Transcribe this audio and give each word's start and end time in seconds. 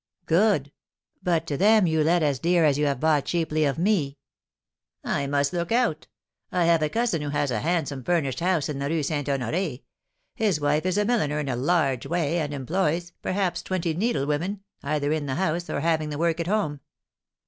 "Good; 0.25 0.71
but 1.21 1.45
to 1.45 1.57
them 1.57 1.85
you 1.85 2.03
let 2.03 2.23
as 2.23 2.39
dear 2.39 2.65
as 2.65 2.79
you 2.79 2.87
have 2.87 2.99
bought 2.99 3.25
cheaply 3.25 3.65
of 3.65 3.77
me." 3.77 4.17
"I 5.03 5.27
must 5.27 5.53
look 5.53 5.71
out. 5.71 6.07
I 6.51 6.65
have 6.65 6.81
a 6.81 6.89
cousin 6.89 7.21
who 7.21 7.29
has 7.29 7.51
a 7.51 7.59
handsome 7.59 8.03
furnished 8.03 8.39
house 8.39 8.67
in 8.67 8.79
the 8.79 8.89
Rue 8.89 9.03
St. 9.03 9.27
Honoré. 9.27 9.83
His 10.33 10.59
wife 10.59 10.87
is 10.87 10.97
a 10.97 11.05
milliner 11.05 11.39
in 11.39 11.49
a 11.49 11.55
large 11.55 12.07
way, 12.07 12.39
and 12.39 12.51
employs, 12.51 13.11
perhaps, 13.21 13.61
twenty 13.61 13.93
needlewomen, 13.93 14.61
either 14.81 15.11
in 15.11 15.27
the 15.27 15.35
house, 15.35 15.69
or 15.69 15.81
having 15.81 16.09
the 16.09 16.17
work 16.17 16.39
at 16.39 16.47
home." 16.47 16.79